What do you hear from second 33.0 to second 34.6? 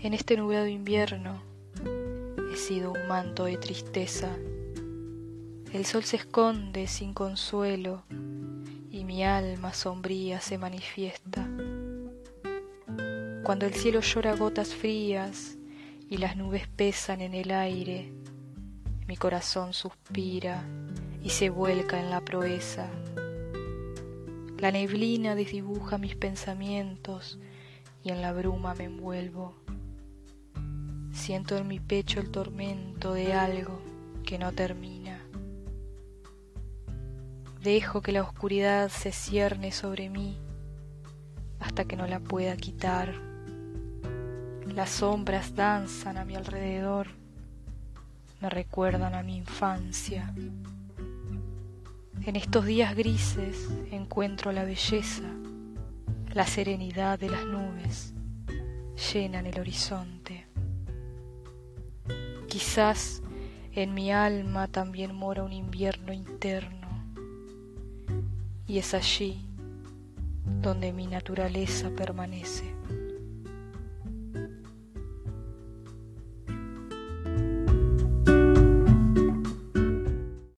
de algo que no